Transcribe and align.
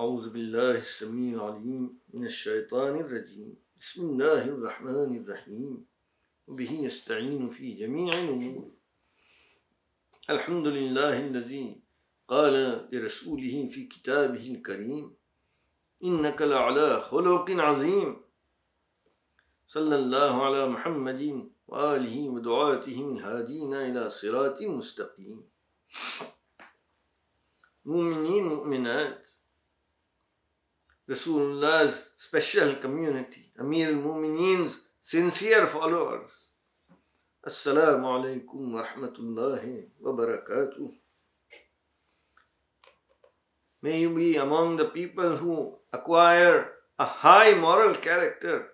أعوذ 0.00 0.30
بالله 0.30 0.76
السميع 0.76 1.36
العليم 1.36 1.98
من 2.14 2.24
الشيطان 2.24 3.00
الرجيم. 3.04 3.56
بسم 3.80 4.02
الله 4.10 4.42
الرحمن 4.48 5.10
الرحيم. 5.20 5.86
وبه 6.48 6.72
يستعين 6.72 7.48
في 7.48 7.72
جميع 7.72 8.08
الأمور. 8.08 8.70
الحمد 10.30 10.66
لله 10.66 11.20
الذي 11.26 11.80
قال 12.28 12.54
لرسوله 12.92 13.68
في 13.72 13.86
كتابه 13.86 14.44
الكريم 14.54 15.14
إنك 16.04 16.42
لعلى 16.42 17.00
خلق 17.00 17.50
عظيم. 17.50 18.08
صلى 19.68 19.96
الله 19.96 20.44
على 20.46 20.68
محمد 20.68 21.50
وآله 21.68 22.16
ودعاته 22.28 22.98
الهادين 23.12 23.74
إلى 23.74 24.10
صراط 24.10 24.62
مستقيم. 24.62 25.44
مؤمنين 27.84 28.44
مؤمنات 28.44 29.29
Rasulullah's 31.10 32.10
special 32.18 32.76
community, 32.76 33.50
Amir 33.58 33.88
al-Mumineen's 33.88 34.84
sincere 35.02 35.66
followers. 35.66 36.50
Assalamu 37.44 38.06
alaikum 38.14 38.74
wa 38.74 38.84
rahmatullahi 38.84 39.86
wa 40.00 40.12
barakatuh. 40.12 40.92
May 43.82 44.02
you 44.02 44.14
be 44.14 44.36
among 44.36 44.76
the 44.76 44.84
people 44.84 45.38
who 45.38 45.78
acquire 45.92 46.70
a 46.96 47.06
high 47.06 47.54
moral 47.54 47.96
character, 47.96 48.68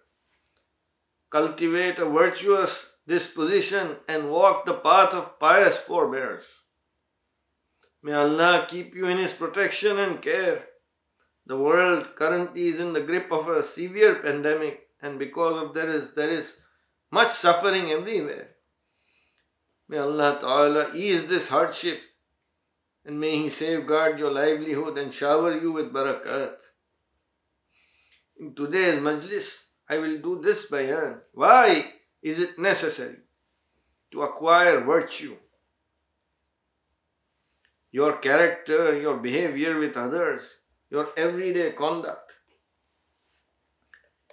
cultivate 1.30 1.98
a 1.98 2.04
virtuous 2.04 2.96
disposition, 3.09 3.96
and 4.09 4.30
walk 4.30 4.66
the 4.66 4.74
path 4.74 5.14
of 5.14 5.40
pious 5.40 5.78
forbearance. 5.78 6.64
May 8.02 8.12
Allah 8.12 8.66
keep 8.68 8.95
you 8.95 9.06
in 9.06 9.16
His 9.16 9.32
protection 9.32 9.98
and 9.98 10.20
care. 10.20 10.66
The 11.46 11.56
world 11.56 12.16
currently 12.16 12.68
is 12.68 12.80
in 12.80 12.92
the 12.92 13.00
grip 13.00 13.30
of 13.30 13.48
a 13.48 13.62
severe 13.62 14.16
pandemic, 14.16 14.88
and 15.01 15.18
because 15.18 15.62
of 15.62 15.74
there 15.74 15.90
is 15.90 16.15
there 16.15 16.30
is 16.30 16.60
much 17.10 17.30
suffering 17.30 17.90
everywhere. 17.90 18.48
May 19.88 19.98
Allah 19.98 20.38
Ta'ala 20.40 20.95
ease 20.95 21.29
this 21.29 21.48
hardship 21.48 22.01
and 23.06 23.21
may 23.21 23.38
He 23.38 23.48
safeguard 23.48 24.18
your 24.18 24.32
livelihood 24.32 24.98
and 24.98 25.15
shower 25.15 25.59
you 25.59 25.71
with 25.73 25.93
barakat. 25.93 26.56
In 28.38 28.54
today's 28.54 28.99
majlis, 28.99 29.66
I 29.88 29.99
will 29.99 30.18
do 30.18 30.43
this 30.43 30.66
bayan. 30.66 31.21
Why 31.32 31.93
is 32.21 32.40
it 32.40 32.59
necessary 32.59 33.18
to 34.10 34.23
acquire 34.23 34.80
virtue? 34.80 35.37
Your 37.93 38.16
character, 38.18 39.01
your 39.01 39.18
behavior 39.18 39.78
with 39.78 39.96
others, 39.96 40.59
your 40.90 41.09
everyday 41.16 41.73
conduct, 41.73 42.32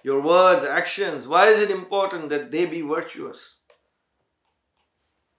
your 0.03 0.21
words, 0.21 0.65
actions. 0.65 1.27
Why 1.27 1.47
is 1.47 1.61
it 1.61 1.71
important 1.71 2.29
that 2.29 2.51
they 2.51 2.65
be 2.65 2.81
virtuous? 2.81 3.57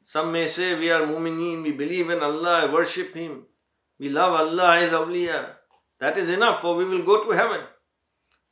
Some 0.04 0.32
may 0.32 0.46
say 0.46 0.78
we 0.78 0.90
are 0.90 1.06
mu'mineen, 1.06 1.62
we 1.62 1.72
believe 1.72 2.10
in 2.10 2.20
Allah, 2.20 2.70
worship 2.72 3.14
Him, 3.14 3.44
we 3.98 4.08
love 4.08 4.32
Allah, 4.32 4.80
His 4.80 4.92
awliya. 4.92 5.56
That 5.98 6.18
is 6.18 6.28
enough 6.28 6.60
for 6.60 6.76
we 6.76 6.84
will 6.84 7.02
go 7.02 7.24
to 7.24 7.30
heaven. 7.30 7.60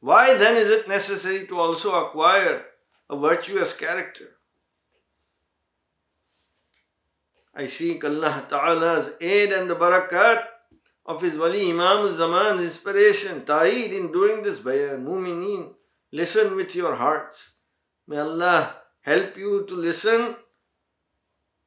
Why 0.01 0.37
then 0.37 0.57
is 0.57 0.71
it 0.71 0.89
necessary 0.89 1.47
to 1.47 1.59
also 1.59 2.07
acquire 2.07 2.65
a 3.11 3.17
virtuous 3.17 3.77
character? 3.77 4.37
I 7.55 7.67
seek 7.67 8.03
Allah 8.05 8.47
Ta'ala's 8.49 9.11
aid 9.21 9.53
and 9.53 9.69
the 9.69 9.77
barakat 9.77 10.45
of 11.05 11.21
his 11.23 11.37
Wali 11.39 11.71
Imam 11.71 12.07
Zaman's 12.09 12.63
inspiration, 12.63 13.45
Ta'yeed 13.45 13.93
in 13.93 14.13
doing 14.13 14.43
this 14.43 14.61
bayan, 14.61 15.05
Mumineen, 15.05 15.75
listen 16.13 16.55
with 16.55 16.75
your 16.75 16.95
hearts. 16.97 17.57
May 18.07 18.19
Allah 18.19 18.77
help 19.01 19.37
you 19.37 19.65
to 19.67 19.75
listen 19.75 20.37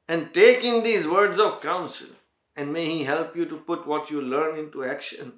and 0.07 0.33
take 0.33 0.63
in 0.63 0.83
these 0.83 1.07
words 1.07 1.39
of 1.39 1.61
counsel 1.61 2.07
and 2.55 2.71
may 2.71 2.85
He 2.85 3.03
help 3.03 3.35
you 3.35 3.45
to 3.45 3.57
put 3.57 3.85
what 3.85 4.09
you 4.09 4.21
learn 4.21 4.57
into 4.57 4.83
action. 4.83 5.33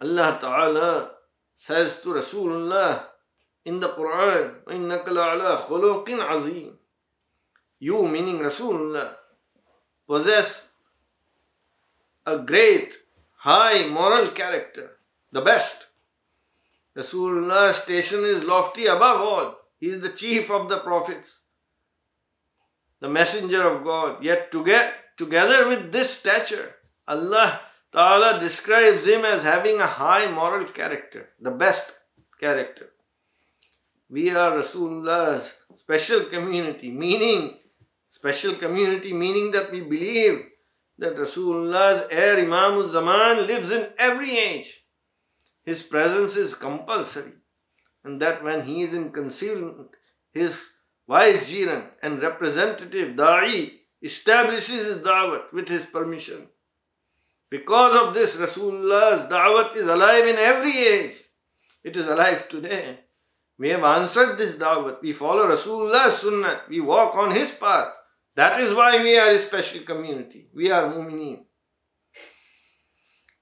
Allah 0.00 0.38
Ta'ala 0.40 1.10
says 1.56 2.00
to 2.02 2.08
Rasulullah 2.08 3.04
in 3.66 3.80
the 3.80 3.88
Quran, 3.88 4.64
وَإِنَّكَ 4.64 5.04
لَعَلَىٰ 5.04 5.56
خُلُقٍ 5.58 6.06
عَظِيمٍ 6.06 6.72
You, 7.80 8.08
meaning 8.08 8.38
Rasulullah, 8.38 9.12
possess 10.06 10.69
a 12.26 12.38
great, 12.38 12.94
high 13.38 13.86
moral 13.86 14.28
character, 14.28 14.98
the 15.32 15.40
best. 15.40 15.86
Rasulullah's 16.94 17.76
station 17.76 18.24
is 18.24 18.44
lofty 18.44 18.86
above 18.86 19.20
all. 19.20 19.56
He 19.78 19.88
is 19.88 20.00
the 20.00 20.10
chief 20.10 20.50
of 20.50 20.68
the 20.68 20.78
prophets, 20.78 21.44
the 23.00 23.08
messenger 23.08 23.66
of 23.66 23.84
God. 23.84 24.22
Yet 24.22 24.52
together, 24.52 24.92
together 25.16 25.68
with 25.68 25.92
this 25.92 26.10
stature, 26.10 26.74
Allah 27.08 27.60
Ta'ala 27.92 28.38
describes 28.38 29.06
him 29.06 29.24
as 29.24 29.42
having 29.42 29.80
a 29.80 29.86
high 29.86 30.30
moral 30.30 30.66
character, 30.66 31.30
the 31.40 31.50
best 31.50 31.92
character. 32.40 32.90
We 34.08 34.30
are 34.30 34.56
Rasulullah's 34.56 35.60
special 35.76 36.24
community, 36.24 36.90
meaning 36.90 37.56
special 38.10 38.54
community, 38.54 39.12
meaning 39.12 39.50
that 39.52 39.72
we 39.72 39.80
believe 39.80 40.46
that 41.00 41.18
Rasulullah's 41.18 42.04
heir 42.10 42.38
Imam 42.38 42.86
Zaman 42.86 43.46
lives 43.46 43.70
in 43.70 43.88
every 43.98 44.38
age. 44.38 44.84
His 45.64 45.82
presence 45.82 46.36
is 46.36 46.54
compulsory, 46.54 47.32
and 48.04 48.20
that 48.20 48.44
when 48.44 48.64
he 48.64 48.82
is 48.82 48.92
in 48.94 49.10
concealment, 49.10 49.88
his 50.30 50.72
vicegerent 51.08 51.86
and 52.02 52.22
representative 52.22 53.16
Da'i 53.16 53.72
establishes 54.02 54.84
his 54.84 54.98
da'wat 54.98 55.52
with 55.52 55.68
his 55.68 55.86
permission. 55.86 56.48
Because 57.50 57.96
of 58.00 58.14
this, 58.14 58.36
Rasulullah's 58.36 59.26
da'wat 59.28 59.76
is 59.76 59.86
alive 59.86 60.26
in 60.26 60.36
every 60.36 60.76
age. 60.76 61.16
It 61.82 61.96
is 61.96 62.06
alive 62.06 62.48
today. 62.48 63.00
We 63.58 63.70
have 63.70 63.84
answered 63.84 64.36
this 64.36 64.56
da'wat. 64.56 65.00
We 65.02 65.12
follow 65.12 65.48
Rasulullah's 65.48 66.18
sunnah. 66.18 66.60
We 66.68 66.80
walk 66.80 67.14
on 67.14 67.30
his 67.30 67.50
path. 67.52 67.92
That 68.36 68.60
is 68.60 68.74
why 68.74 69.02
we 69.02 69.18
are 69.18 69.30
a 69.30 69.38
special 69.38 69.82
community. 69.82 70.48
We 70.54 70.70
are 70.70 70.92
mu'mineen. 70.92 71.44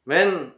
When 0.04 0.52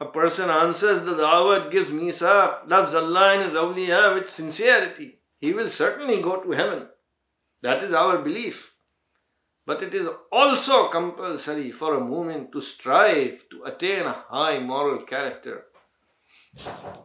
a 0.00 0.06
person 0.06 0.50
answers 0.50 1.02
the 1.02 1.12
da'wat, 1.12 1.70
gives 1.70 1.90
misaq, 1.90 2.68
loves 2.68 2.94
Allah 2.94 3.34
and 3.34 3.42
His 3.42 3.52
awliya 3.52 4.14
with 4.14 4.30
sincerity, 4.30 5.18
he 5.38 5.52
will 5.52 5.68
certainly 5.68 6.22
go 6.22 6.40
to 6.42 6.52
heaven. 6.52 6.88
That 7.62 7.82
is 7.84 7.92
our 7.92 8.18
belief. 8.18 8.74
But 9.64 9.82
it 9.82 9.94
is 9.94 10.08
also 10.32 10.88
compulsory 10.88 11.70
for 11.70 11.94
a 11.94 12.00
mu'min 12.00 12.50
to 12.52 12.60
strive 12.60 13.44
to 13.50 13.62
attain 13.64 14.06
a 14.06 14.24
high 14.28 14.58
moral 14.58 15.02
character. 15.02 15.66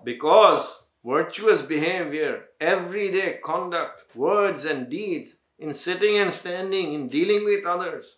Because 0.04 0.88
virtuous 1.06 1.62
behavior, 1.62 2.46
everyday 2.60 3.40
conduct, 3.44 4.16
words 4.16 4.66
and 4.66 4.90
deeds, 4.90 5.36
in 5.60 5.74
sitting 5.74 6.18
and 6.18 6.32
standing, 6.32 6.94
in 6.94 7.08
dealing 7.08 7.44
with 7.44 7.66
others, 7.66 8.18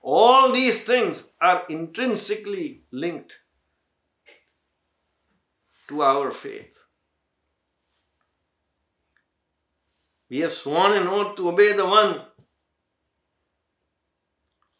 all 0.00 0.50
these 0.50 0.84
things 0.84 1.28
are 1.40 1.64
intrinsically 1.68 2.82
linked 2.90 3.38
to 5.88 6.02
our 6.02 6.30
faith. 6.30 6.84
We 10.28 10.40
have 10.40 10.52
sworn 10.52 10.92
an 10.92 11.08
oath 11.08 11.36
to 11.36 11.50
obey 11.50 11.74
the 11.74 11.86
one 11.86 12.22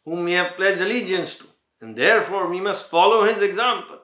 whom 0.03 0.25
we 0.25 0.33
have 0.33 0.55
pledged 0.55 0.81
allegiance 0.81 1.37
to, 1.37 1.45
and 1.79 1.95
therefore 1.95 2.49
we 2.49 2.59
must 2.59 2.89
follow 2.89 3.23
his 3.23 3.41
example. 3.41 3.99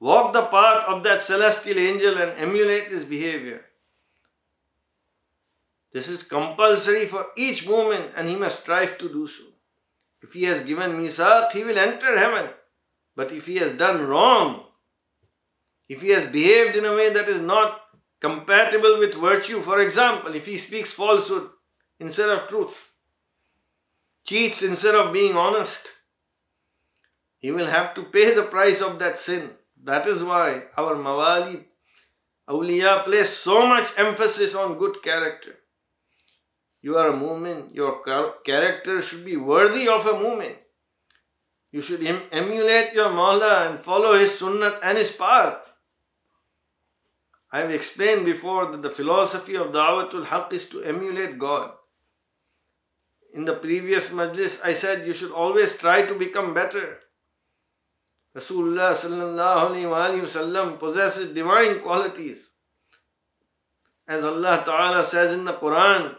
Walk 0.00 0.32
the 0.32 0.42
path 0.42 0.84
of 0.88 1.02
that 1.04 1.20
celestial 1.20 1.78
angel 1.78 2.18
and 2.18 2.32
emulate 2.38 2.88
his 2.88 3.04
behavior. 3.04 3.64
This 5.94 6.08
is 6.08 6.24
compulsory 6.24 7.06
for 7.06 7.26
each 7.36 7.64
mu'min, 7.66 8.10
and 8.16 8.28
he 8.28 8.34
must 8.34 8.62
strive 8.62 8.98
to 8.98 9.08
do 9.08 9.28
so. 9.28 9.44
If 10.20 10.32
he 10.32 10.42
has 10.42 10.62
given 10.62 10.98
misaq, 10.98 11.52
he 11.52 11.62
will 11.62 11.78
enter 11.78 12.18
heaven. 12.18 12.50
But 13.14 13.30
if 13.30 13.46
he 13.46 13.58
has 13.58 13.74
done 13.74 14.08
wrong, 14.08 14.64
if 15.88 16.02
he 16.02 16.08
has 16.08 16.28
behaved 16.28 16.74
in 16.74 16.84
a 16.84 16.96
way 16.96 17.10
that 17.12 17.28
is 17.28 17.40
not 17.40 17.80
compatible 18.20 18.98
with 18.98 19.14
virtue, 19.14 19.60
for 19.60 19.80
example, 19.80 20.34
if 20.34 20.46
he 20.46 20.58
speaks 20.58 20.92
falsehood 20.92 21.50
instead 22.00 22.28
of 22.28 22.48
truth, 22.48 22.90
cheats 24.24 24.62
instead 24.62 24.96
of 24.96 25.12
being 25.12 25.36
honest, 25.36 25.86
he 27.38 27.52
will 27.52 27.66
have 27.66 27.94
to 27.94 28.02
pay 28.02 28.34
the 28.34 28.42
price 28.42 28.80
of 28.82 28.98
that 28.98 29.16
sin. 29.16 29.50
That 29.84 30.08
is 30.08 30.24
why 30.24 30.64
our 30.76 30.96
Mawali 30.96 31.66
awliya 32.48 33.04
place 33.04 33.30
so 33.30 33.64
much 33.64 33.92
emphasis 33.96 34.56
on 34.56 34.78
good 34.78 35.00
character. 35.00 35.60
You 36.84 36.98
are 36.98 37.08
a 37.08 37.16
mu'min, 37.16 37.74
your 37.74 38.02
character 38.44 39.00
should 39.00 39.24
be 39.24 39.38
worthy 39.38 39.88
of 39.88 40.04
a 40.04 40.12
mu'min. 40.12 40.54
You 41.72 41.80
should 41.80 42.04
em- 42.04 42.24
emulate 42.30 42.92
your 42.92 43.08
Mawla 43.08 43.70
and 43.70 43.82
follow 43.82 44.12
his 44.18 44.32
sunnat 44.32 44.80
and 44.82 44.98
his 44.98 45.10
path. 45.10 45.72
I 47.50 47.60
have 47.60 47.70
explained 47.70 48.26
before 48.26 48.70
that 48.70 48.82
the 48.82 48.90
philosophy 48.90 49.56
of 49.56 49.68
Da'watul 49.68 50.26
Haqq 50.26 50.52
is 50.52 50.68
to 50.68 50.82
emulate 50.82 51.38
God. 51.38 51.70
In 53.32 53.46
the 53.46 53.54
previous 53.54 54.10
majlis, 54.10 54.60
I 54.62 54.74
said 54.74 55.06
you 55.06 55.14
should 55.14 55.32
always 55.32 55.78
try 55.78 56.02
to 56.02 56.14
become 56.14 56.52
better. 56.52 56.98
Rasulullah 58.36 58.92
sallallahu 58.92 59.70
alayhi 59.70 60.20
wasallam 60.20 60.78
possesses 60.78 61.32
divine 61.32 61.80
qualities. 61.80 62.50
As 64.06 64.22
Allah 64.22 64.62
Ta'ala 64.66 65.02
says 65.02 65.32
in 65.32 65.46
the 65.46 65.54
Quran 65.54 66.16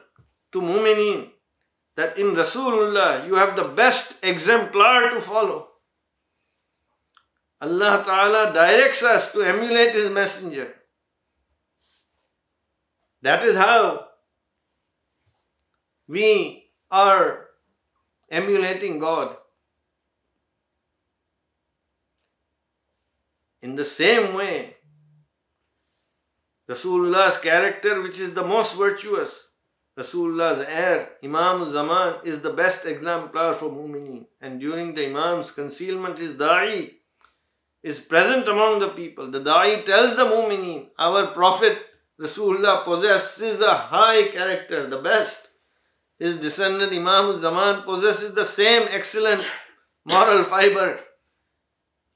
to 0.56 0.62
mu'mineen, 0.62 1.28
that 2.00 2.18
in 2.18 2.31
Rasulullah 2.31 3.28
you 3.28 3.36
have 3.36 3.57
the 3.57 3.68
best 3.68 4.16
exemplar 4.24 5.12
to 5.12 5.19
follow. 5.19 5.68
Allah 7.60 8.04
Ta'ala 8.06 8.54
directs 8.54 9.04
us 9.04 9.34
to 9.34 9.42
emulate 9.42 9.92
His 9.92 10.10
messenger. 10.10 10.74
That 13.22 13.44
is 13.44 13.57
how 13.57 14.07
we 16.07 16.72
are 16.90 17.48
emulating 18.31 19.00
God. 19.00 19.36
In 23.62 23.75
the 23.75 23.84
same 23.84 24.36
way, 24.36 24.75
Rasulullah's 26.69 27.40
character, 27.40 28.02
which 28.02 28.19
is 28.19 28.34
the 28.34 28.46
most 28.46 28.78
virtuous, 28.78 29.48
Rasulullah's 29.97 30.65
heir, 30.68 31.09
Imam 31.24 31.69
Zaman, 31.71 32.15
is 32.25 32.42
the 32.42 32.51
best 32.51 32.86
exemplar 32.86 33.53
for 33.53 33.69
mu'mineen. 33.69 34.25
And 34.42 34.59
during 34.59 34.94
the 34.94 35.06
Imam's 35.06 35.51
concealment, 35.51 36.19
his 36.19 36.33
da'i 36.33 36.95
is 37.81 38.01
present 38.01 38.47
among 38.47 38.80
the 38.80 38.89
people. 38.89 39.31
The 39.31 39.39
da'i 39.39 39.86
tells 39.86 40.18
the 40.18 40.25
mu'mineen, 40.25 40.89
our 41.00 41.27
Prophet 41.27 41.77
Rasulullah 42.19 42.83
possesses 42.83 43.62
a 43.62 43.74
high 43.74 44.24
character, 44.27 44.89
the 44.89 45.01
best. 45.01 45.47
His 46.19 46.38
descendant 46.38 46.92
Imam 46.92 47.39
Zaman 47.39 47.83
possesses 47.83 48.33
the 48.33 48.45
same 48.45 48.88
excellent 48.89 49.45
moral 50.03 50.44
fiber. 50.44 51.00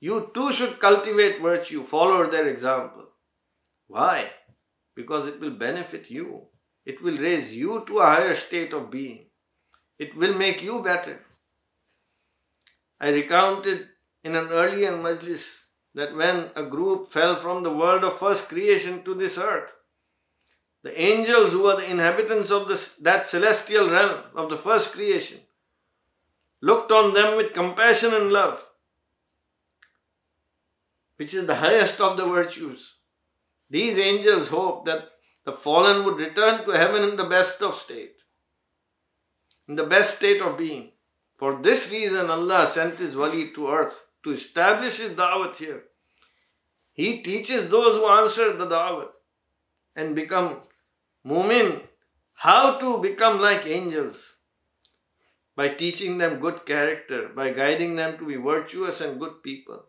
You 0.01 0.31
too 0.33 0.51
should 0.51 0.79
cultivate 0.79 1.41
virtue, 1.41 1.83
follow 1.83 2.29
their 2.29 2.47
example. 2.47 3.07
Why? 3.87 4.29
Because 4.95 5.27
it 5.27 5.39
will 5.39 5.51
benefit 5.51 6.09
you. 6.09 6.47
It 6.85 7.01
will 7.01 7.17
raise 7.17 7.55
you 7.55 7.83
to 7.87 7.99
a 7.99 8.05
higher 8.05 8.35
state 8.35 8.73
of 8.73 8.89
being. 8.89 9.25
It 9.97 10.15
will 10.15 10.33
make 10.33 10.63
you 10.63 10.81
better. 10.83 11.19
I 12.99 13.09
recounted 13.09 13.87
in 14.23 14.35
an 14.35 14.49
earlier 14.49 14.93
majlis 14.93 15.63
that 15.93 16.15
when 16.15 16.49
a 16.55 16.63
group 16.63 17.11
fell 17.11 17.35
from 17.35 17.63
the 17.63 17.73
world 17.73 18.03
of 18.03 18.17
first 18.17 18.49
creation 18.49 19.03
to 19.03 19.13
this 19.13 19.37
earth, 19.37 19.71
the 20.83 20.99
angels 20.99 21.51
who 21.51 21.65
are 21.67 21.75
the 21.75 21.89
inhabitants 21.89 22.51
of 22.51 22.67
this, 22.67 22.93
that 22.95 23.25
celestial 23.25 23.89
realm 23.89 24.23
of 24.35 24.49
the 24.49 24.57
first 24.57 24.93
creation 24.93 25.39
looked 26.61 26.91
on 26.91 27.13
them 27.13 27.35
with 27.35 27.53
compassion 27.53 28.13
and 28.13 28.31
love 28.31 28.63
which 31.19 31.33
is 31.33 31.45
the 31.45 31.55
highest 31.55 31.99
of 31.99 32.15
the 32.15 32.25
virtues. 32.25 32.95
These 33.69 33.97
angels 33.97 34.47
hope 34.47 34.85
that 34.85 35.09
the 35.45 35.51
fallen 35.51 36.03
would 36.05 36.17
return 36.17 36.65
to 36.65 36.71
heaven 36.71 37.03
in 37.03 37.15
the 37.15 37.23
best 37.23 37.61
of 37.61 37.75
state, 37.75 38.15
in 39.67 39.75
the 39.75 39.85
best 39.85 40.17
state 40.17 40.41
of 40.41 40.57
being. 40.57 40.91
For 41.37 41.61
this 41.61 41.91
reason, 41.91 42.29
Allah 42.29 42.67
sent 42.67 42.99
His 42.99 43.15
wali 43.15 43.51
to 43.53 43.69
earth 43.69 44.07
to 44.23 44.31
establish 44.31 44.97
His 44.97 45.11
da'wat 45.11 45.55
here. 45.55 45.83
He 46.91 47.21
teaches 47.21 47.69
those 47.69 47.95
who 47.97 48.07
answer 48.07 48.51
the 48.57 48.67
da'wat 48.67 49.09
and 49.95 50.15
become 50.15 50.61
mu'min 51.25 51.81
how 52.33 52.77
to 52.77 52.97
become 53.01 53.39
like 53.41 53.65
angels 53.65 54.37
by 55.55 55.69
teaching 55.69 56.17
them 56.17 56.39
good 56.39 56.65
character, 56.65 57.29
by 57.35 57.51
guiding 57.51 57.95
them 57.95 58.17
to 58.17 58.25
be 58.25 58.35
virtuous 58.35 59.01
and 59.01 59.19
good 59.19 59.43
people. 59.43 59.83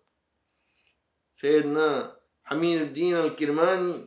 Sayyidina 1.41 2.11
Hamiduddin 2.50 3.14
al-Kirmani 3.23 4.06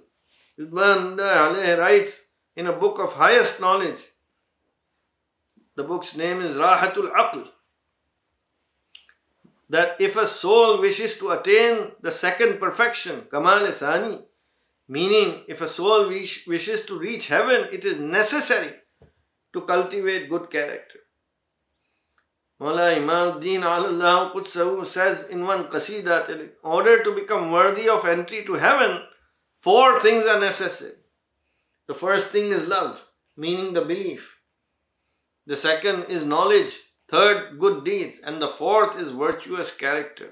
alayhi 0.59 1.77
writes 1.77 2.27
in 2.55 2.67
a 2.67 2.73
book 2.73 2.99
of 2.99 3.13
highest 3.13 3.59
knowledge. 3.59 3.99
The 5.75 5.83
book's 5.83 6.15
name 6.15 6.41
is 6.41 6.55
Rahatul 6.55 7.11
Aql. 7.11 7.47
That 9.69 9.95
if 9.99 10.15
a 10.15 10.27
soul 10.27 10.79
wishes 10.79 11.17
to 11.17 11.31
attain 11.31 11.93
the 12.01 12.11
second 12.11 12.59
perfection, 12.59 13.23
Kamal 13.31 13.71
Thani, 13.71 14.19
meaning 14.87 15.43
if 15.47 15.61
a 15.61 15.67
soul 15.67 16.09
wish, 16.09 16.45
wishes 16.45 16.85
to 16.85 16.99
reach 16.99 17.27
heaven, 17.27 17.67
it 17.71 17.83
is 17.83 17.97
necessary 17.99 18.73
to 19.53 19.61
cultivate 19.61 20.29
good 20.29 20.49
character. 20.51 20.99
Mawla 22.61 22.95
Imamuddin 22.97 23.63
Allah 23.63 24.31
Qudsahu 24.33 24.85
says 24.85 25.27
in 25.29 25.45
one 25.45 25.65
qasida 25.65 26.27
that 26.27 26.29
in 26.29 26.51
order 26.63 27.03
to 27.03 27.15
become 27.15 27.51
worthy 27.51 27.89
of 27.89 28.05
entry 28.05 28.45
to 28.45 28.53
heaven, 28.53 29.01
four 29.63 29.99
things 30.01 30.25
are 30.25 30.39
necessary. 30.39 30.97
The 31.87 31.93
first 31.93 32.31
thing 32.31 32.51
is 32.51 32.67
love, 32.67 33.05
meaning 33.37 33.73
the 33.73 33.81
belief. 33.81 34.37
The 35.45 35.55
second 35.55 36.05
is 36.05 36.25
knowledge. 36.25 36.73
Third, 37.09 37.59
good 37.59 37.83
deeds. 37.83 38.19
And 38.23 38.41
the 38.41 38.47
fourth 38.47 38.97
is 38.99 39.11
virtuous 39.11 39.71
character. 39.75 40.31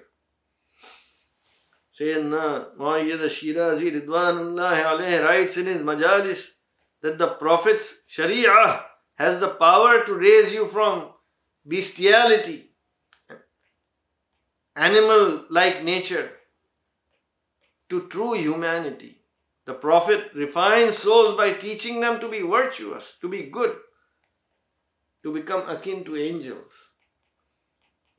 Sayyidina 1.99 2.75
Muayyad 2.77 3.23
Shirazi 3.37 3.91
Ridwanullah 4.01 4.83
alayhi 4.91 5.23
writes 5.23 5.57
in 5.57 5.65
his 5.65 5.81
majalis 5.81 6.53
that 7.01 7.17
the 7.17 7.27
Prophet's 7.27 8.03
Sharia 8.07 8.85
has 9.15 9.39
the 9.39 9.49
power 9.49 10.05
to 10.05 10.13
raise 10.13 10.53
you 10.53 10.65
from 10.65 11.09
bestiality, 11.67 12.71
animal 14.75 15.45
like 15.49 15.83
nature, 15.83 16.31
to 17.89 18.07
true 18.07 18.33
humanity. 18.33 19.20
The 19.71 19.77
Prophet 19.77 20.31
refines 20.35 20.97
souls 20.97 21.37
by 21.37 21.53
teaching 21.53 22.01
them 22.01 22.19
to 22.19 22.27
be 22.27 22.41
virtuous, 22.41 23.15
to 23.21 23.29
be 23.29 23.43
good, 23.43 23.77
to 25.23 25.33
become 25.33 25.69
akin 25.69 26.03
to 26.03 26.17
angels. 26.17 26.89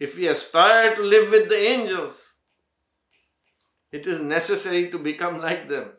If 0.00 0.16
we 0.16 0.28
aspire 0.28 0.96
to 0.96 1.02
live 1.02 1.30
with 1.30 1.50
the 1.50 1.58
angels, 1.58 2.36
it 3.90 4.06
is 4.06 4.22
necessary 4.22 4.90
to 4.92 4.98
become 4.98 5.42
like 5.42 5.68
them. 5.68 5.90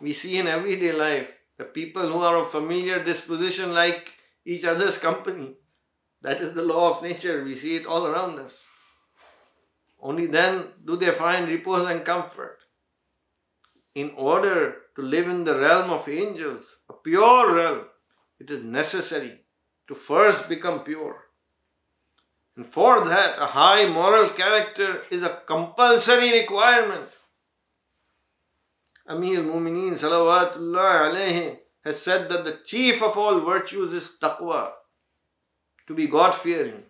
We 0.00 0.12
see 0.12 0.38
in 0.38 0.46
everyday 0.46 0.92
life 0.92 1.34
the 1.58 1.64
people 1.64 2.06
who 2.06 2.20
are 2.20 2.38
of 2.38 2.52
familiar 2.52 3.02
disposition 3.02 3.74
like 3.74 4.12
each 4.46 4.64
other's 4.64 4.98
company. 4.98 5.56
That 6.22 6.40
is 6.40 6.54
the 6.54 6.62
law 6.62 6.96
of 6.96 7.02
nature. 7.02 7.42
We 7.42 7.56
see 7.56 7.74
it 7.74 7.86
all 7.86 8.06
around 8.06 8.38
us. 8.38 8.62
Only 10.00 10.28
then 10.28 10.68
do 10.84 10.94
they 10.94 11.10
find 11.10 11.48
repose 11.48 11.90
and 11.90 12.04
comfort. 12.04 12.60
In 13.94 14.12
order 14.16 14.76
to 14.96 15.02
live 15.02 15.28
in 15.28 15.44
the 15.44 15.58
realm 15.58 15.90
of 15.90 16.08
angels, 16.08 16.78
a 16.88 16.94
pure 16.94 17.54
realm, 17.54 17.84
it 18.40 18.50
is 18.50 18.64
necessary 18.64 19.40
to 19.88 19.94
first 19.94 20.48
become 20.48 20.80
pure. 20.80 21.16
And 22.56 22.66
for 22.66 23.04
that, 23.04 23.38
a 23.38 23.46
high 23.46 23.86
moral 23.86 24.28
character 24.30 25.02
is 25.10 25.22
a 25.22 25.40
compulsory 25.46 26.32
requirement. 26.40 27.10
Amir 29.06 29.42
Mumineen 29.42 29.92
Salawatullah 29.92 31.58
has 31.84 32.00
said 32.00 32.28
that 32.30 32.44
the 32.44 32.58
chief 32.64 33.02
of 33.02 33.16
all 33.18 33.40
virtues 33.40 33.92
is 33.92 34.16
taqwa 34.20 34.72
to 35.86 35.94
be 35.94 36.06
God 36.06 36.34
fearing. 36.34 36.82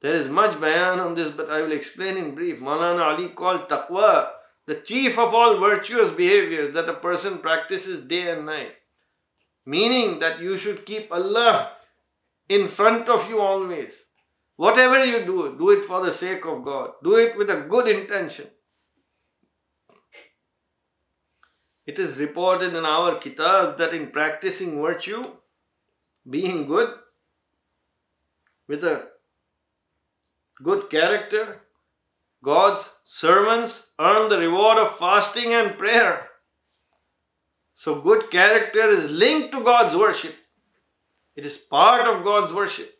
There 0.00 0.14
is 0.14 0.28
much 0.28 0.60
bayan 0.60 1.00
on 1.00 1.14
this, 1.14 1.30
but 1.30 1.50
I 1.50 1.62
will 1.62 1.72
explain 1.72 2.16
in 2.16 2.34
brief. 2.34 2.60
Maulana 2.60 3.12
Ali 3.12 3.30
called 3.30 3.68
taqwa 3.68 4.28
the 4.66 4.76
chief 4.76 5.18
of 5.18 5.34
all 5.34 5.58
virtuous 5.58 6.10
behaviors 6.10 6.72
that 6.74 6.88
a 6.88 6.94
person 6.94 7.38
practices 7.38 8.00
day 8.00 8.30
and 8.30 8.46
night. 8.46 8.74
Meaning 9.66 10.18
that 10.20 10.40
you 10.40 10.56
should 10.56 10.86
keep 10.86 11.12
Allah 11.12 11.72
in 12.48 12.68
front 12.68 13.08
of 13.08 13.28
you 13.28 13.40
always. 13.40 14.04
Whatever 14.56 15.04
you 15.04 15.24
do, 15.24 15.56
do 15.58 15.70
it 15.70 15.84
for 15.84 16.04
the 16.04 16.12
sake 16.12 16.44
of 16.44 16.64
God. 16.64 16.92
Do 17.02 17.16
it 17.16 17.36
with 17.36 17.50
a 17.50 17.66
good 17.68 17.88
intention. 17.88 18.46
It 21.86 21.98
is 21.98 22.16
reported 22.16 22.74
in 22.74 22.84
our 22.86 23.18
kitab 23.18 23.76
that 23.78 23.92
in 23.92 24.10
practicing 24.10 24.80
virtue, 24.80 25.24
being 26.28 26.66
good, 26.66 26.94
with 28.66 28.84
a 28.84 29.08
good 30.62 30.88
character, 30.88 31.60
God's 32.44 32.90
servants 33.04 33.94
earn 33.98 34.28
the 34.28 34.38
reward 34.38 34.76
of 34.76 34.98
fasting 34.98 35.54
and 35.54 35.78
prayer. 35.78 36.28
So, 37.74 38.00
good 38.00 38.30
character 38.30 38.90
is 38.90 39.10
linked 39.10 39.52
to 39.52 39.64
God's 39.64 39.96
worship, 39.96 40.34
it 41.34 41.46
is 41.46 41.56
part 41.56 42.06
of 42.06 42.24
God's 42.24 42.52
worship. 42.52 42.90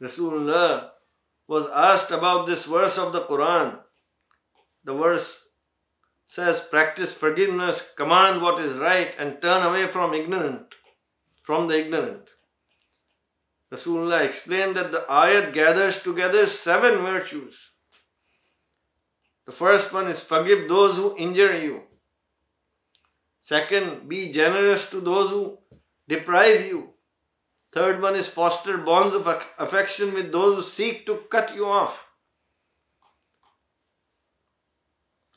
Rasulullah 0.00 0.90
was 1.46 1.66
asked 1.70 2.10
about 2.10 2.46
this 2.46 2.66
verse 2.66 2.98
of 2.98 3.12
the 3.12 3.22
Quran. 3.22 3.78
The 4.84 4.94
verse 4.94 5.48
says, 6.26 6.60
Practice 6.60 7.12
forgiveness, 7.12 7.90
command 7.96 8.42
what 8.42 8.60
is 8.60 8.76
right, 8.76 9.14
and 9.18 9.40
turn 9.40 9.62
away 9.62 9.86
from 9.86 10.12
ignorant, 10.12 10.74
from 11.42 11.68
the 11.68 11.78
ignorant. 11.78 12.30
Rasulullah 13.72 14.26
explained 14.26 14.76
that 14.76 14.92
the 14.92 15.04
ayat 15.08 15.54
gathers 15.54 16.02
together 16.02 16.46
seven 16.46 17.00
virtues. 17.00 17.70
The 19.46 19.52
first 19.52 19.94
one 19.94 20.08
is 20.08 20.22
forgive 20.22 20.68
those 20.68 20.98
who 20.98 21.16
injure 21.16 21.58
you. 21.58 21.84
Second, 23.40 24.08
be 24.08 24.30
generous 24.30 24.90
to 24.90 25.00
those 25.00 25.30
who 25.30 25.58
deprive 26.06 26.66
you. 26.66 26.90
Third 27.72 28.02
one 28.02 28.14
is 28.14 28.28
foster 28.28 28.76
bonds 28.76 29.14
of 29.14 29.26
affection 29.58 30.12
with 30.12 30.30
those 30.30 30.56
who 30.56 30.62
seek 30.62 31.06
to 31.06 31.22
cut 31.30 31.54
you 31.54 31.64
off. 31.64 32.06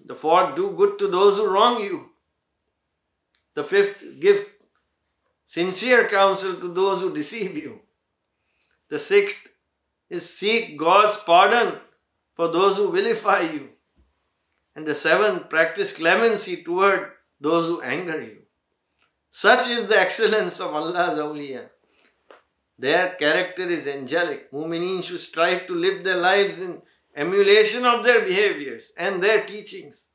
The 0.06 0.14
fourth, 0.14 0.56
do 0.56 0.72
good 0.72 1.00
to 1.00 1.08
those 1.08 1.38
who 1.38 1.50
wrong 1.50 1.82
you. 1.82 2.10
The 3.56 3.64
fifth, 3.64 4.04
give 4.20 4.46
sincere 5.48 6.10
counsel 6.10 6.56
to 6.56 6.74
those 6.74 7.02
who 7.02 7.16
deceive 7.16 7.56
you. 7.56 7.80
The 8.90 9.00
sixth 9.00 9.48
is 10.10 10.30
seek 10.30 10.78
God's 10.78 11.18
pardon 11.18 11.80
for 12.34 12.48
those 12.48 12.78
who 12.78 12.92
vilify 12.92 13.42
you. 13.42 13.70
And 14.76 14.86
the 14.86 14.96
seventh, 14.96 15.50
practice 15.50 15.94
clemency 15.94 16.64
toward 16.64 17.12
those 17.40 17.68
who 17.68 17.82
anger 17.82 18.22
you. 18.22 18.40
Such 19.32 19.68
is 19.70 19.88
the 19.88 20.00
excellence 20.00 20.60
of 20.60 20.74
Allah's 20.74 21.18
awliya. 21.18 21.70
Their 22.78 23.16
character 23.16 23.68
is 23.68 23.88
angelic. 23.88 24.52
Mu'mineen 24.52 25.04
should 25.04 25.22
strive 25.22 25.68
to 25.68 25.74
live 25.74 26.04
their 26.04 26.18
lives 26.18 26.60
in 26.60 26.82
emulation 27.16 27.86
of 27.86 28.04
their 28.04 28.26
behaviors 28.26 28.92
and 28.98 29.24
their 29.24 29.46
teachings. 29.46 30.08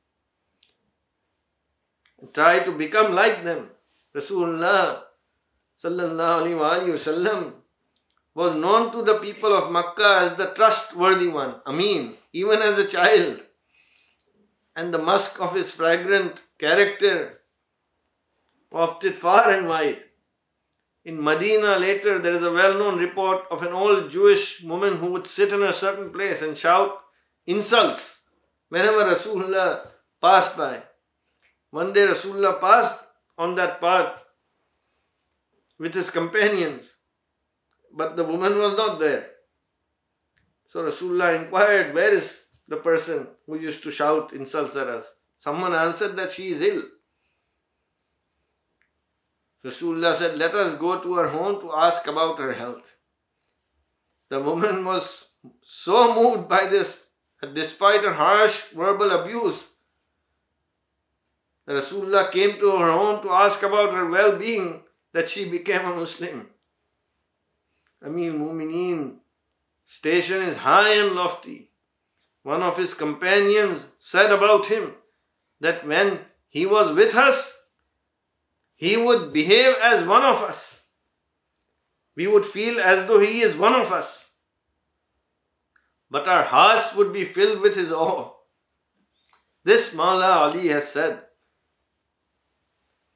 And 2.20 2.32
try 2.34 2.60
to 2.60 2.72
become 2.72 3.14
like 3.14 3.44
them. 3.44 3.70
Rasulullah 4.14 5.02
sallallahu 5.82 6.54
alaihi 6.58 6.92
wasallam 6.92 7.59
was 8.34 8.54
known 8.54 8.92
to 8.92 9.02
the 9.02 9.18
people 9.18 9.52
of 9.56 9.72
Makkah 9.72 10.20
as 10.22 10.36
the 10.36 10.46
trustworthy 10.46 11.28
one, 11.28 11.56
Amin, 11.66 12.16
even 12.32 12.62
as 12.62 12.78
a 12.78 12.86
child. 12.86 13.40
And 14.76 14.94
the 14.94 14.98
musk 14.98 15.40
of 15.40 15.54
his 15.54 15.72
fragrant 15.72 16.40
character 16.58 17.40
wafted 18.70 19.16
far 19.16 19.50
and 19.50 19.68
wide. 19.68 19.98
In 21.04 21.22
Medina 21.22 21.78
later, 21.78 22.18
there 22.18 22.34
is 22.34 22.42
a 22.42 22.52
well 22.52 22.78
known 22.78 22.98
report 22.98 23.44
of 23.50 23.62
an 23.62 23.72
old 23.72 24.10
Jewish 24.10 24.62
woman 24.62 24.98
who 24.98 25.10
would 25.12 25.26
sit 25.26 25.52
in 25.52 25.62
a 25.62 25.72
certain 25.72 26.10
place 26.10 26.42
and 26.42 26.56
shout 26.56 27.00
insults 27.46 28.20
whenever 28.68 29.04
Rasulullah 29.04 29.88
passed 30.20 30.56
by. 30.56 30.82
One 31.70 31.92
day, 31.92 32.06
Rasulullah 32.06 32.60
passed 32.60 33.02
on 33.38 33.54
that 33.54 33.80
path 33.80 34.22
with 35.78 35.94
his 35.94 36.10
companions, 36.10 36.96
but 37.92 38.16
the 38.16 38.24
woman 38.24 38.58
was 38.58 38.76
not 38.76 38.98
there. 39.00 39.26
So 40.66 40.84
Rasulullah 40.84 41.42
inquired, 41.42 41.94
Where 41.94 42.12
is 42.12 42.44
the 42.68 42.76
person 42.76 43.26
who 43.46 43.58
used 43.58 43.82
to 43.82 43.90
shout 43.90 44.32
insults 44.32 44.76
at 44.76 44.88
us? 44.88 45.16
Someone 45.38 45.74
answered 45.74 46.16
that 46.16 46.30
she 46.30 46.50
is 46.50 46.60
ill. 46.60 46.82
Rasulullah 49.64 50.14
said, 50.14 50.38
Let 50.38 50.54
us 50.54 50.78
go 50.78 51.00
to 51.00 51.14
her 51.14 51.28
home 51.28 51.60
to 51.60 51.72
ask 51.72 52.06
about 52.06 52.38
her 52.38 52.52
health. 52.52 52.96
The 54.28 54.40
woman 54.40 54.84
was 54.84 55.30
so 55.62 56.14
moved 56.14 56.48
by 56.48 56.66
this 56.66 57.08
that 57.40 57.54
despite 57.54 58.02
her 58.02 58.14
harsh 58.14 58.66
verbal 58.74 59.10
abuse, 59.10 59.72
Rasulullah 61.66 62.30
came 62.30 62.58
to 62.58 62.78
her 62.78 62.92
home 62.92 63.22
to 63.22 63.30
ask 63.30 63.62
about 63.62 63.94
her 63.94 64.08
well 64.08 64.36
being 64.36 64.82
that 65.12 65.28
she 65.28 65.48
became 65.48 65.84
a 65.84 65.96
Muslim. 65.96 66.49
Amir 68.02 68.32
Mumineen 68.32 69.16
station 69.84 70.42
is 70.42 70.58
high 70.58 70.94
and 70.94 71.14
lofty. 71.14 71.70
One 72.42 72.62
of 72.62 72.78
his 72.78 72.94
companions 72.94 73.88
said 73.98 74.32
about 74.32 74.66
him 74.66 74.94
that 75.60 75.86
when 75.86 76.20
he 76.48 76.64
was 76.64 76.94
with 76.94 77.14
us, 77.14 77.56
he 78.74 78.96
would 78.96 79.32
behave 79.32 79.74
as 79.82 80.06
one 80.06 80.22
of 80.22 80.36
us. 80.36 80.84
We 82.16 82.26
would 82.26 82.46
feel 82.46 82.80
as 82.80 83.06
though 83.06 83.20
he 83.20 83.40
is 83.42 83.56
one 83.56 83.74
of 83.74 83.92
us. 83.92 84.32
But 86.10 86.26
our 86.26 86.44
hearts 86.44 86.94
would 86.94 87.12
be 87.12 87.24
filled 87.24 87.60
with 87.60 87.76
his 87.76 87.92
awe. 87.92 88.32
This 89.64 89.94
Mawla 89.94 90.36
Ali 90.36 90.68
has 90.68 90.90
said, 90.90 91.20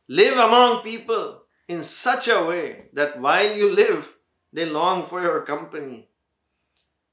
Live 0.06 0.36
among 0.36 0.82
people 0.82 1.42
in 1.66 1.82
such 1.82 2.28
a 2.28 2.44
way 2.44 2.90
that 2.92 3.18
while 3.18 3.56
you 3.56 3.74
live, 3.74 4.14
they 4.54 4.64
long 4.64 5.04
for 5.04 5.20
your 5.20 5.42
company. 5.42 6.08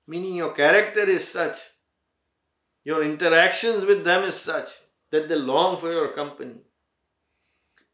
Meaning 0.07 0.35
your 0.35 0.53
character 0.53 1.01
is 1.01 1.27
such, 1.27 1.57
your 2.83 3.03
interactions 3.03 3.83
with 3.83 4.03
them 4.05 4.23
is 4.23 4.35
such 4.35 4.69
that 5.11 5.27
they 5.27 5.35
long 5.35 5.77
for 5.77 5.91
your 5.91 6.09
company. 6.09 6.57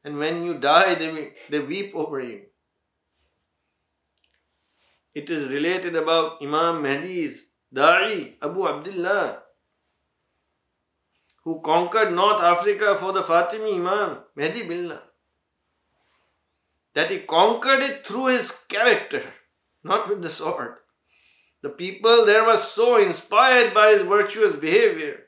And 0.03 0.17
when 0.17 0.43
you 0.43 0.59
die, 0.59 0.95
they, 0.95 1.31
they 1.49 1.59
weep 1.59 1.93
over 1.95 2.19
you. 2.19 2.41
It 5.15 5.29
is 5.29 5.49
related 5.49 5.95
about 5.95 6.41
Imam 6.41 6.83
Mahdi's 6.83 7.47
Da'i, 7.73 8.35
Abu 8.41 8.67
Abdullah, 8.67 9.43
who 11.43 11.61
conquered 11.61 12.13
North 12.13 12.41
Africa 12.41 12.95
for 12.97 13.13
the 13.13 13.23
Fatimi 13.23 13.75
Imam, 13.75 14.17
Mahdi 14.35 14.63
Billah. 14.63 15.01
That 16.97 17.11
he 17.11 17.19
conquered 17.19 17.83
it 17.83 18.07
through 18.07 18.29
his 18.29 18.49
character, 18.67 19.21
not 19.83 20.09
with 20.09 20.23
the 20.23 20.31
sword. 20.31 20.77
The 21.61 21.69
people 21.69 22.25
there 22.25 22.43
were 22.43 22.57
so 22.57 22.97
inspired 22.97 23.71
by 23.71 23.91
his 23.91 24.01
virtuous 24.01 24.55
behavior 24.55 25.25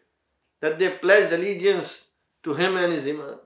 that 0.61 0.79
they 0.79 0.89
pledged 0.89 1.31
allegiance 1.31 2.07
to 2.41 2.55
him 2.55 2.75
and 2.75 2.91
his 2.91 3.07
Imam. 3.07 3.37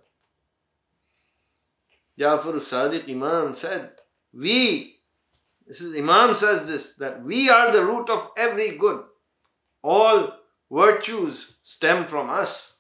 Jafar 2.18 2.54
Sadiq 2.54 3.10
Imam 3.10 3.54
said, 3.54 3.92
We, 4.34 5.00
this 5.68 5.82
is 5.82 5.94
Imam 5.94 6.34
says 6.34 6.66
this, 6.66 6.96
that 6.96 7.26
we 7.26 7.50
are 7.50 7.74
the 7.74 7.86
root 7.86 8.10
of 8.10 8.32
every 8.38 8.78
good. 8.78 9.04
All 9.82 10.32
virtues 10.72 11.58
stem 11.62 12.06
from 12.06 12.30
us. 12.30 12.78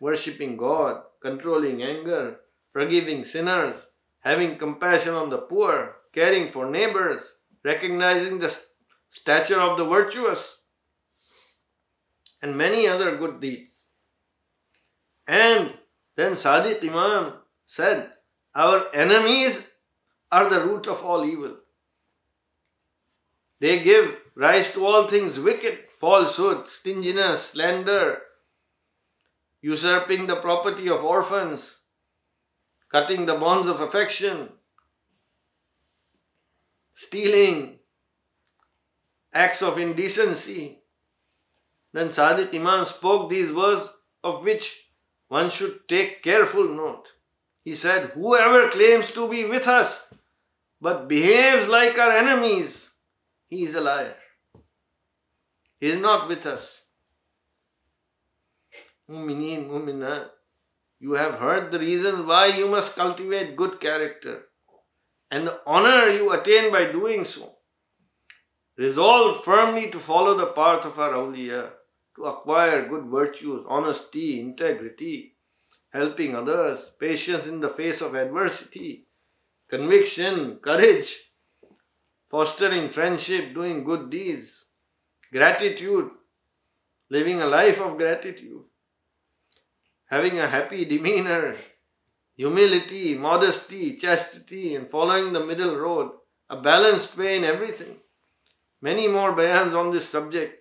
Worshipping 0.00 0.56
God, 0.56 1.02
controlling 1.20 1.82
anger, 1.82 2.38
forgiving 2.72 3.26
sinners, 3.26 3.84
having 4.24 4.56
compassion 4.56 5.14
on 5.14 5.28
the 5.28 5.38
poor, 5.38 5.96
caring 6.12 6.48
for 6.48 6.68
neighbors, 6.68 7.36
recognizing 7.62 8.38
the 8.38 8.56
stature 9.10 9.60
of 9.60 9.76
the 9.78 9.84
virtuous, 9.84 10.62
and 12.42 12.56
many 12.56 12.88
other 12.88 13.16
good 13.16 13.40
deeds. 13.40 13.84
And 15.28 15.74
then 16.16 16.32
Sadiq 16.32 16.82
Imam 16.82 17.34
said, 17.66 18.10
our 18.54 18.86
enemies 18.94 19.68
are 20.32 20.48
the 20.48 20.60
root 20.60 20.86
of 20.86 21.04
all 21.04 21.24
evil. 21.24 21.56
They 23.60 23.80
give 23.80 24.16
rise 24.34 24.72
to 24.72 24.84
all 24.86 25.06
things 25.06 25.38
wicked, 25.38 25.78
falsehood, 26.00 26.68
stinginess, 26.68 27.50
slander, 27.50 28.22
usurping 29.62 30.26
the 30.26 30.36
property 30.36 30.88
of 30.88 31.04
orphans, 31.04 31.83
cutting 32.94 33.26
the 33.26 33.34
bonds 33.34 33.68
of 33.68 33.80
affection, 33.80 34.48
stealing, 36.94 37.80
acts 39.32 39.62
of 39.62 39.78
indecency. 39.78 40.78
Then 41.92 42.10
Sadiq 42.10 42.54
Imam 42.54 42.84
spoke 42.84 43.28
these 43.28 43.52
words 43.52 43.92
of 44.22 44.44
which 44.44 44.90
one 45.26 45.50
should 45.50 45.88
take 45.88 46.22
careful 46.22 46.68
note. 46.68 47.08
He 47.64 47.74
said, 47.74 48.10
Whoever 48.10 48.68
claims 48.68 49.10
to 49.14 49.28
be 49.28 49.44
with 49.44 49.66
us 49.66 50.14
but 50.80 51.08
behaves 51.08 51.66
like 51.66 51.98
our 51.98 52.12
enemies, 52.12 52.92
he 53.48 53.64
is 53.64 53.74
a 53.74 53.80
liar. 53.80 54.14
He 55.80 55.88
is 55.88 56.00
not 56.00 56.28
with 56.28 56.46
us. 56.46 56.82
Mu'mineen, 59.10 59.66
mu'minat, 59.68 60.28
you 61.04 61.16
have 61.20 61.34
heard 61.34 61.70
the 61.70 61.78
reasons 61.78 62.20
why 62.28 62.46
you 62.58 62.66
must 62.66 62.96
cultivate 62.96 63.56
good 63.62 63.78
character 63.78 64.36
and 65.30 65.46
the 65.46 65.60
honor 65.66 66.08
you 66.08 66.32
attain 66.32 66.72
by 66.72 66.84
doing 66.90 67.24
so. 67.24 67.56
Resolve 68.78 69.44
firmly 69.44 69.90
to 69.90 69.98
follow 69.98 70.34
the 70.38 70.46
path 70.58 70.86
of 70.86 70.98
our 70.98 71.12
awliya, 71.12 71.62
to 72.16 72.24
acquire 72.24 72.88
good 72.88 73.04
virtues, 73.04 73.66
honesty, 73.68 74.40
integrity, 74.40 75.36
helping 75.92 76.34
others, 76.34 76.90
patience 76.98 77.46
in 77.46 77.60
the 77.60 77.68
face 77.68 78.00
of 78.00 78.14
adversity, 78.14 79.06
conviction, 79.68 80.56
courage, 80.56 81.10
fostering 82.30 82.88
friendship, 82.88 83.52
doing 83.52 83.84
good 83.84 84.08
deeds, 84.08 84.64
gratitude, 85.30 86.08
living 87.10 87.42
a 87.42 87.46
life 87.46 87.80
of 87.82 87.98
gratitude, 87.98 88.64
having 90.14 90.38
a 90.38 90.46
happy 90.46 90.84
demeanor, 90.84 91.56
humility, 92.36 93.16
modesty, 93.16 93.96
chastity, 93.96 94.76
and 94.76 94.88
following 94.88 95.32
the 95.32 95.44
middle 95.44 95.76
road, 95.76 96.12
a 96.48 96.56
balanced 96.56 97.16
way 97.18 97.36
in 97.36 97.42
everything. 97.42 97.96
Many 98.80 99.08
more 99.08 99.32
bayans 99.34 99.74
on 99.74 99.90
this 99.90 100.08
subject. 100.08 100.52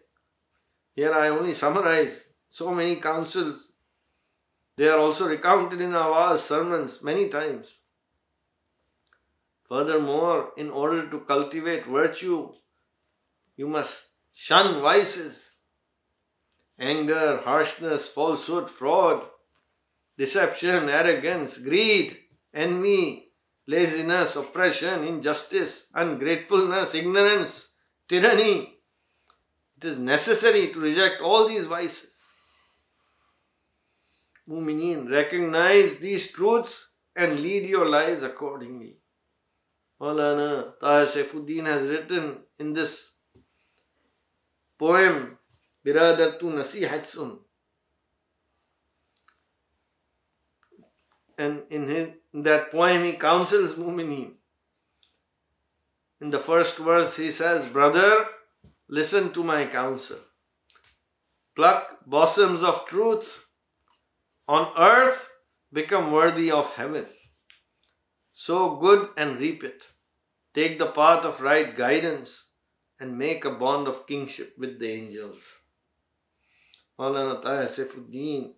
Here 0.96 1.14
I 1.14 1.28
only 1.28 1.54
summarize 1.54 2.30
so 2.50 2.74
many 2.74 2.96
counsels. 2.96 3.74
They 4.76 4.88
are 4.88 4.98
also 4.98 5.28
recounted 5.28 5.82
in 5.82 5.94
our 5.94 6.36
sermons 6.40 7.04
many 7.04 7.30
times. 7.30 7.78
Furthermore, 9.70 10.50
in 10.58 10.72
order 10.72 11.08
to 11.12 11.20
cultivate 11.20 11.86
virtue, 11.86 12.54
you 13.56 13.68
must 13.68 14.08
shun 14.34 14.82
vices, 14.82 15.58
anger, 16.80 17.38
harshness, 17.46 18.08
falsehood, 18.10 18.68
fraud, 18.68 19.28
deception, 20.18 20.90
arrogance, 20.90 21.58
greed, 21.58 22.18
envy, 22.54 23.32
laziness, 23.68 24.36
oppression, 24.36 25.04
injustice, 25.04 25.88
ungratefulness, 25.94 26.96
ignorance, 26.96 27.74
tyranny. 28.08 28.78
It 29.78 29.86
is 29.86 29.98
necessary 29.98 30.72
to 30.72 30.80
reject 30.80 31.22
all 31.22 31.48
these 31.48 31.66
vices. 31.66 32.28
Mumineen, 34.48 35.10
recognize 35.10 35.98
these 35.98 36.32
truths 36.32 36.94
and 37.16 37.40
lead 37.40 37.68
your 37.68 37.90
lives 37.90 38.24
accordingly. 38.24 38.98
Maulana 40.02 40.78
Tahir 40.80 41.06
Saifuddin 41.08 41.66
has 41.66 41.88
written 41.88 42.40
in 42.60 42.74
this 42.74 43.16
poem, 44.78 45.38
Biradar 45.86 46.40
Tu 46.40 46.48
Nasihat 46.48 47.04
Nasihatsun. 47.08 47.40
And 51.38 51.64
in, 51.70 51.88
his, 51.88 52.10
in 52.34 52.44
that 52.44 52.72
poem, 52.72 53.04
he 53.04 53.14
counsels 53.14 53.76
Mumineen. 53.76 54.34
In 56.22 56.30
the 56.30 56.40
first 56.40 56.78
verse, 56.78 57.18
he 57.18 57.32
says, 57.32 57.68
Brother, 57.68 58.26
listen 58.88 59.34
to 59.34 59.44
my 59.44 59.66
counsel. 59.66 60.20
Pluck 61.56 62.06
blossoms 62.06 62.64
of 62.64 62.86
truth 62.88 63.46
on 64.48 64.72
earth, 64.78 65.30
become 65.72 66.12
worthy 66.12 66.52
of 66.52 66.74
heaven. 66.74 67.06
Sow 68.32 68.76
good 68.76 69.10
and 69.18 69.40
reap 69.40 69.64
it. 69.64 69.84
Take 70.54 70.80
the 70.80 70.88
path 70.88 71.26
of 71.26 71.42
right 71.42 71.76
guidance 71.76 72.52
and 73.00 73.18
make 73.18 73.46
a 73.46 73.52
bond 73.52 73.88
of 73.88 74.06
kingship 74.06 74.54
with 74.58 74.80
the 74.80 74.90
angels. 74.90 75.62
Maulana 77.00 77.42
Tahir 77.42 77.68
Saifuddin, 77.68 78.54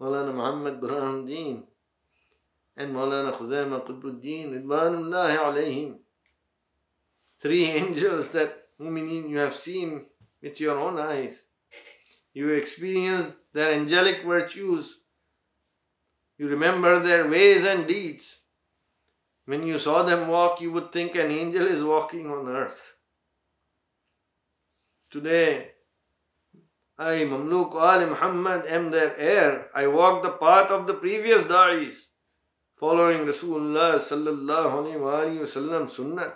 Maulana 0.00 0.34
Muhammad 0.34 0.80
Burhanuddin, 0.80 1.64
and 2.76 2.94
Maulana 2.94 3.32
Khuzaima 3.32 3.86
Qutbuddin, 3.86 4.62
Ridwanullahi 4.62 5.38
alayhim. 5.38 5.96
Three 7.40 7.64
angels 7.80 8.30
that 8.32 8.64
Mumineen 8.80 9.30
you 9.30 9.38
have 9.38 9.54
seen 9.54 10.06
with 10.42 10.60
your 10.60 10.78
own 10.78 10.98
eyes. 10.98 11.46
You 12.34 12.50
experienced 12.50 13.32
their 13.54 13.72
angelic 13.72 14.22
virtues. 14.24 15.00
You 16.36 16.48
remember 16.48 17.00
their 17.00 17.26
ways 17.28 17.64
and 17.64 17.86
deeds. 17.86 18.40
When 19.46 19.66
you 19.66 19.78
saw 19.78 20.02
them 20.02 20.28
walk, 20.28 20.60
you 20.60 20.70
would 20.72 20.92
think 20.92 21.14
an 21.14 21.30
angel 21.30 21.66
is 21.66 21.82
walking 21.82 22.26
on 22.30 22.48
earth. 22.48 22.96
Today, 25.10 25.70
I, 26.98 27.24
Mamluk 27.24 27.74
Ali 27.74 28.06
Muhammad, 28.06 28.66
am 28.66 28.90
their 28.90 29.16
heir. 29.16 29.70
I 29.74 29.86
walk 29.86 30.22
the 30.22 30.32
path 30.32 30.70
of 30.70 30.86
the 30.86 30.94
previous 30.94 31.44
da'is, 31.44 32.06
following 32.76 33.26
Rasulullah 33.26 33.96
sallallahu 33.96 34.98
alayhi 34.98 35.00
wa 35.00 35.46
sallam 35.46 35.88
sunnah. 35.88 36.34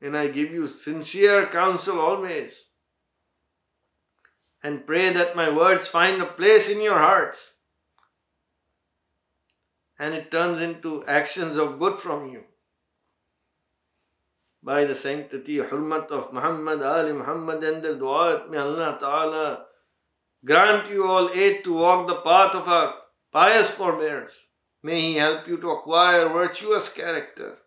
And 0.00 0.16
I 0.16 0.28
give 0.28 0.52
you 0.52 0.66
sincere 0.66 1.46
counsel 1.46 1.98
always. 2.00 2.66
And 4.62 4.86
pray 4.86 5.12
that 5.12 5.36
my 5.36 5.50
words 5.50 5.88
find 5.88 6.20
a 6.20 6.26
place 6.26 6.68
in 6.68 6.80
your 6.80 6.98
hearts 6.98 7.54
and 9.98 10.14
it 10.14 10.30
turns 10.30 10.60
into 10.62 11.04
actions 11.06 11.56
of 11.56 11.78
good 11.78 11.98
from 11.98 12.28
you. 12.28 12.44
By 14.62 14.84
the 14.84 14.94
sanctity, 14.94 15.58
hurmat 15.58 16.10
of 16.10 16.32
Muhammad, 16.32 16.82
Ali 16.82 17.12
Muhammad, 17.12 17.64
and 17.64 17.82
their 17.82 17.94
dua, 17.94 18.46
may 18.48 18.58
Allah 18.58 18.96
Ta'ala 19.00 19.64
grant 20.44 20.90
you 20.90 21.06
all 21.06 21.30
aid 21.30 21.64
to 21.64 21.74
walk 21.74 22.06
the 22.06 22.16
path 22.16 22.54
of 22.54 22.68
our 22.68 22.94
pious 23.32 23.70
forebears. 23.70 24.32
May 24.83 24.99
He 25.01 25.15
help 25.15 25.47
you 25.47 25.57
to 25.57 25.71
acquire 25.71 26.29
virtuous 26.29 26.89
character. 26.89 27.57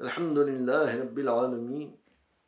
Alhamdulillah 0.00 0.86
Rabbil 1.00 1.28
Alameen. 1.28 2.00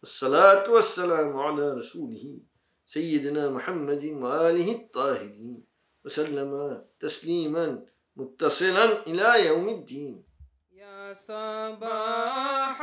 والصلاة 0.02 0.66
والسلام 0.70 1.37
على 1.37 1.74
رسوله 1.78 2.38
سيدنا 2.87 3.50
محمد 3.50 4.04
وآله 4.04 4.72
الطاهرين 4.72 5.64
وسلم 6.04 6.82
تسليما 7.00 7.87
متصلا 8.16 9.06
إلى 9.06 9.46
يوم 9.46 9.68
الدين 9.68 10.24
يا 10.72 11.12
صباح 11.12 12.82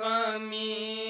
الخميس 0.00 1.07